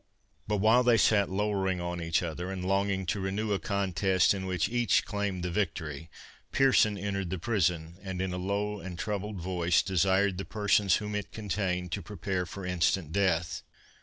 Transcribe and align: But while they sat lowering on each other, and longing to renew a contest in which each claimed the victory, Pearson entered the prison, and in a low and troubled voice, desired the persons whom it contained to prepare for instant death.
But 0.47 0.57
while 0.57 0.81
they 0.81 0.97
sat 0.97 1.29
lowering 1.29 1.79
on 1.79 2.01
each 2.01 2.23
other, 2.23 2.49
and 2.49 2.65
longing 2.65 3.05
to 3.05 3.19
renew 3.19 3.53
a 3.53 3.59
contest 3.59 4.33
in 4.33 4.47
which 4.47 4.67
each 4.67 5.05
claimed 5.05 5.43
the 5.43 5.51
victory, 5.51 6.09
Pearson 6.51 6.97
entered 6.97 7.29
the 7.29 7.37
prison, 7.37 7.99
and 8.01 8.19
in 8.19 8.33
a 8.33 8.39
low 8.39 8.79
and 8.79 8.97
troubled 8.97 9.37
voice, 9.39 9.83
desired 9.83 10.39
the 10.39 10.43
persons 10.45 10.95
whom 10.95 11.13
it 11.13 11.31
contained 11.31 11.91
to 11.91 12.01
prepare 12.01 12.47
for 12.47 12.65
instant 12.65 13.11
death. 13.11 13.61